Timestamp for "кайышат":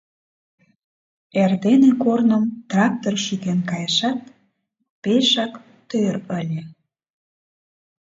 3.69-4.19